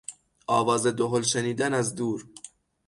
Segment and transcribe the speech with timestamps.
[0.47, 2.27] آواز دهل شنیدن از دور...